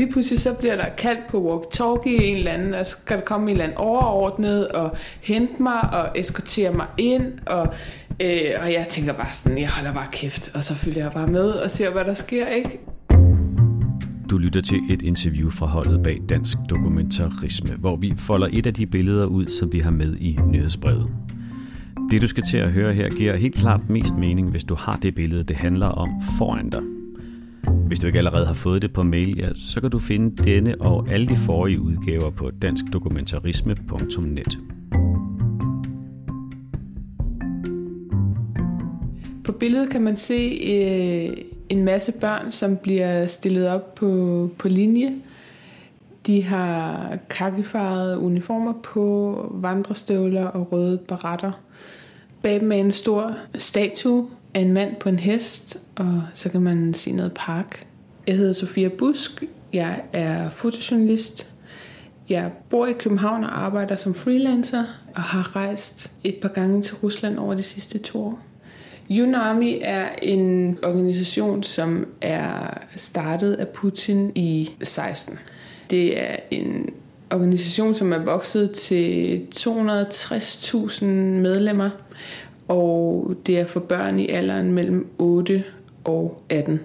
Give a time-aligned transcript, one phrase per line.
[0.00, 3.24] lige pludselig så bliver der kaldt på walkie-talkie en eller anden, og så skal der
[3.24, 7.74] komme en eller anden overordnet og hente mig og eskortere mig ind, og,
[8.20, 11.26] øh, og jeg tænker bare sådan, jeg holder bare kæft, og så følger jeg bare
[11.26, 12.80] med og ser, hvad der sker, ikke?
[14.30, 18.74] Du lytter til et interview fra holdet bag Dansk Dokumentarisme, hvor vi folder et af
[18.74, 21.08] de billeder ud, som vi har med i nyhedsbrevet.
[22.10, 24.96] Det du skal til at høre her giver helt klart mest mening, hvis du har
[25.02, 26.08] det billede, det handler om
[26.38, 26.99] foran dig.
[27.86, 30.80] Hvis du ikke allerede har fået det på mail, ja, så kan du finde denne
[30.80, 34.58] og alle de forrige udgaver på danskdokumentarisme.net.
[39.44, 41.36] På billedet kan man se øh,
[41.68, 45.12] en masse børn, som bliver stillet op på, på linje.
[46.26, 51.52] De har kakkefarvede uniformer på, vandrestøvler og røde baretter.
[52.42, 56.60] Bag dem er en stor statue af en mand på en hest, og så kan
[56.60, 57.86] man se noget park.
[58.26, 59.44] Jeg hedder Sofia Busk.
[59.72, 61.52] Jeg er fotojournalist.
[62.28, 66.94] Jeg bor i København og arbejder som freelancer og har rejst et par gange til
[66.94, 68.38] Rusland over de sidste to år.
[69.10, 75.38] UNAMI er en organisation, som er startet af Putin i 16.
[75.90, 76.90] Det er en
[77.30, 81.90] organisation, som er vokset til 260.000 medlemmer,
[82.68, 85.64] og det er for børn i alderen mellem 8
[86.04, 86.80] og 18.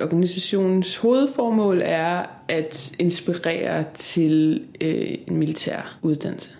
[0.00, 6.50] Organisationens hovedformål er at inspirere til øh, en militær uddannelse.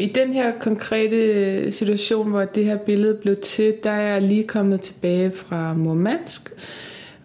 [0.00, 4.44] I den her konkrete situation, hvor det her billede blev til, der er jeg lige
[4.44, 6.52] kommet tilbage fra Murmansk.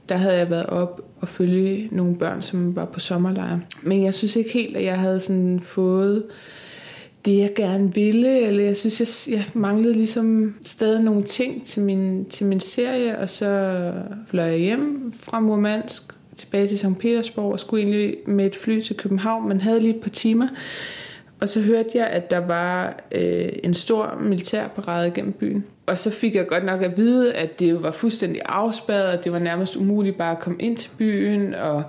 [0.09, 3.59] Der havde jeg været op og følge nogle børn, som var på sommerlejr.
[3.81, 6.25] Men jeg synes ikke helt, at jeg havde sådan fået
[7.25, 11.81] det, jeg gerne ville, eller jeg synes, jeg, jeg manglede ligesom stadig nogle ting til
[11.81, 13.91] min, til min serie, og så
[14.27, 16.03] fløj jeg hjem fra Murmansk
[16.35, 16.99] tilbage til St.
[16.99, 20.47] Petersborg og skulle egentlig med et fly til København, men havde lige et par timer.
[21.39, 25.65] Og så hørte jeg, at der var øh, en stor militærparade gennem byen.
[25.89, 29.32] Og så fik jeg godt nok at vide, at det var fuldstændig afspærret, og det
[29.32, 31.83] var nærmest umuligt bare at komme ind til byen, og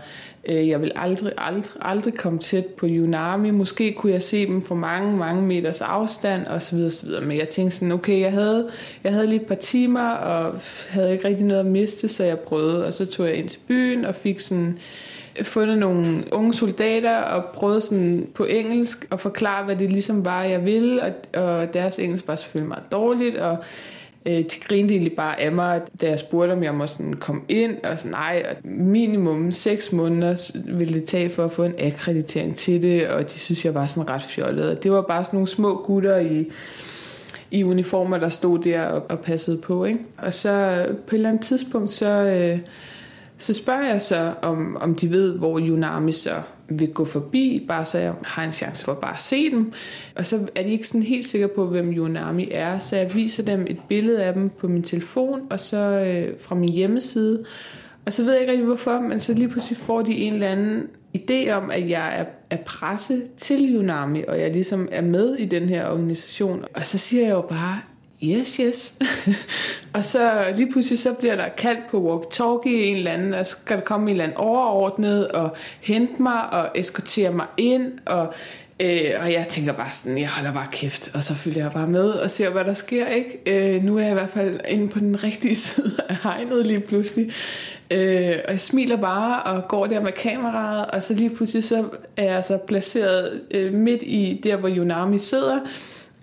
[0.49, 3.50] øh, jeg ville aldrig, aldrig, aldrig komme tæt på Yunami.
[3.50, 7.21] Måske kunne jeg se dem fra mange, mange meters afstand, og så videre, så videre.
[7.25, 8.69] Men jeg tænkte sådan, okay, jeg havde,
[9.05, 12.38] jeg havde lige et par timer, og havde ikke rigtig noget at miste, så jeg
[12.38, 12.84] prøvede.
[12.84, 14.78] Og så tog jeg ind til byen, og fik sådan
[15.42, 20.42] fundet nogle unge soldater og prøvet sådan på engelsk at forklare, hvad det ligesom var,
[20.42, 23.56] jeg ville, og, og deres engelsk var selvfølgelig meget dårligt, og
[24.26, 27.42] øh, de grinede egentlig bare af mig, da jeg spurgte, om jeg må sådan komme
[27.48, 31.74] ind, og sådan, nej, og minimum 6 måneder ville det tage for at få en
[31.78, 35.24] akkreditering til det, og de synes, jeg var sådan ret fjollet, og det var bare
[35.24, 36.50] sådan nogle små gutter i
[37.50, 39.84] i uniformer, der stod der og, og passede på.
[39.84, 40.00] Ikke?
[40.18, 42.58] Og så på et eller andet tidspunkt, så, øh,
[43.40, 47.84] så spørger jeg så, om, om de ved, hvor Yunami så vil gå forbi, bare
[47.84, 49.72] så jeg har en chance for at bare se dem.
[50.16, 53.42] Og så er de ikke sådan helt sikre på, hvem Yunami er, så jeg viser
[53.42, 57.44] dem et billede af dem på min telefon, og så øh, fra min hjemmeside.
[58.06, 60.48] Og så ved jeg ikke rigtig hvorfor, men så lige pludselig får de en eller
[60.48, 65.34] anden idé om, at jeg er, er presse til Yunami, og jeg ligesom er med
[65.34, 66.64] i den her organisation.
[66.74, 67.80] Og så siger jeg jo bare,
[68.25, 68.98] yes, yes.
[69.94, 73.56] og så lige pludselig så bliver der kaldt på walkie-talkie en eller anden, og så
[73.62, 78.34] skal der komme en eller anden overordnet og hente mig og eskortere mig ind, og
[78.82, 81.86] Øh, og jeg tænker bare sådan, jeg holder bare kæft, og så følger jeg bare
[81.86, 83.06] med og ser, hvad der sker.
[83.06, 83.38] ikke.
[83.47, 86.81] Øh, nu er jeg i hvert fald inde på den rigtige side af hegnet lige
[86.81, 87.31] pludselig.
[87.91, 91.84] Øh, og jeg smiler bare og går der med kameraet, og så lige pludselig så
[92.16, 95.58] er jeg så placeret øh, midt i der, hvor Yunami sidder,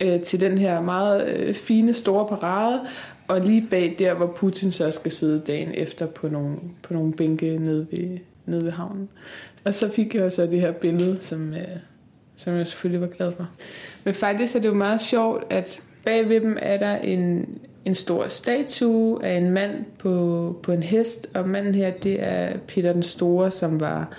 [0.04, 2.82] øh, til den her meget øh, fine store parade,
[3.28, 7.14] og lige bag der, hvor Putin så skal sidde dagen efter på nogle, på nogle
[7.14, 9.10] bænke nede ved, nede ved havnen.
[9.64, 11.62] Og så fik jeg jo så det her billede, som, øh,
[12.36, 13.50] som jeg selvfølgelig var glad for.
[14.04, 17.50] Men faktisk er det jo meget sjovt, at bag ved dem er der en,
[17.86, 22.58] en stor statue af en mand på, på en hest, og manden her, det er
[22.68, 24.12] Peter den Store, som var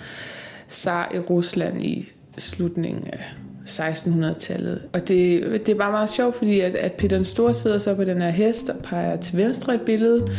[0.69, 3.23] zar i Rusland i slutningen af
[3.69, 4.81] 1600-tallet.
[4.93, 7.95] Og det, det er bare meget sjovt, fordi at, at Peter den Store sidder så
[7.95, 10.31] på den her hest og peger til venstre i billedet,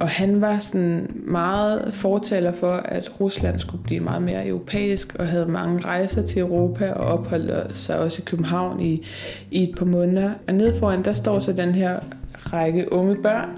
[0.00, 5.26] og han var sådan meget fortaler for, at Rusland skulle blive meget mere europæisk, og
[5.26, 9.06] havde mange rejser til Europa, og opholdt sig også i København i,
[9.50, 10.30] i et par måneder.
[10.48, 12.00] Og nede foran, der står så den her
[12.52, 13.48] række unge børn,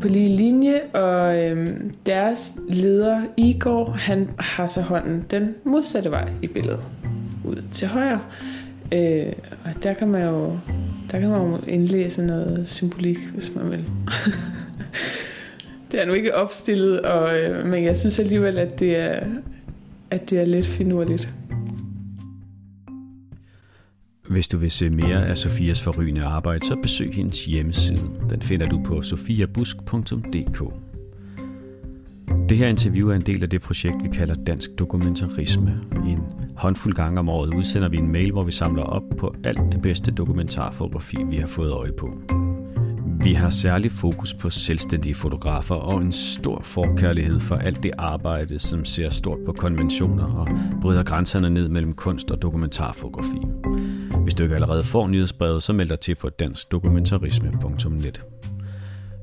[0.00, 6.28] på lige linje, og øhm, deres leder Igor, han har så hånden den modsatte vej
[6.42, 7.05] i billedet
[7.46, 8.20] ud til højre.
[8.92, 9.32] Øh,
[9.64, 10.58] og der kan man jo
[11.10, 13.78] der kan man jo indlæse noget symbolik, hvis man vil.
[15.92, 19.26] det er nu ikke opstillet, og, øh, men jeg synes alligevel, at det er,
[20.10, 21.34] at det er lidt finurligt.
[24.28, 28.10] Hvis du vil se mere af Sofias forrygende arbejde, så besøg hendes hjemmeside.
[28.30, 30.62] Den finder du på sofiabusk.dk.
[32.48, 35.80] Det her interview er en del af det projekt, vi kalder Dansk Dokumentarisme.
[36.06, 36.18] En
[36.66, 39.82] håndfuld gange om året udsender vi en mail, hvor vi samler op på alt det
[39.82, 42.10] bedste dokumentarfotografi, vi har fået øje på.
[43.24, 48.58] Vi har særlig fokus på selvstændige fotografer og en stor forkærlighed for alt det arbejde,
[48.58, 50.48] som ser stort på konventioner og
[50.80, 53.40] bryder grænserne ned mellem kunst og dokumentarfotografi.
[54.22, 58.24] Hvis du ikke allerede får nyhedsbrevet, så meld dig til på danskdokumentarisme.net.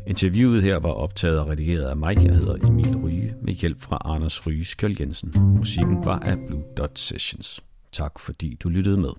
[0.08, 2.16] Interviewet her var optaget og redigeret af mig.
[2.16, 5.34] Jeg hedder Emil Ryge med hjælp fra Anders Ryge Skjold Jensen.
[5.58, 7.64] Musikken var af Blue Dot Sessions.
[7.92, 9.10] Tak fordi du lyttede med.